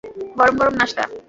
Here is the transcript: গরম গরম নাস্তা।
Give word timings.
গরম 0.37 0.55
গরম 0.59 0.75
নাস্তা। 0.79 1.03